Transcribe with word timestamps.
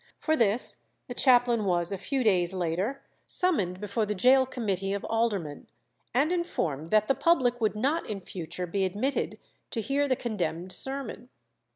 For 0.17 0.35
this 0.35 0.77
the 1.07 1.13
chaplain 1.13 1.63
was 1.63 1.91
a 1.91 1.97
few 1.99 2.23
days 2.23 2.55
later 2.55 3.03
summoned 3.27 3.79
before 3.79 4.07
the 4.07 4.15
gaol 4.15 4.47
committee 4.47 4.93
of 4.93 5.05
aldermen, 5.05 5.67
and 6.11 6.31
informed 6.31 6.89
that 6.89 7.07
the 7.07 7.13
public 7.13 7.61
would 7.61 7.75
not 7.75 8.09
in 8.09 8.19
future 8.21 8.65
be 8.65 8.83
admitted 8.83 9.37
to 9.69 9.79
hear 9.79 10.07
the 10.07 10.15
condemned 10.15 10.71
sermon. 10.71 11.29